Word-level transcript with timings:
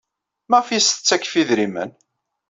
Maɣef 0.49 0.67
ay 0.69 0.77
as-tettakf 0.79 1.33
idrimen? 1.41 1.91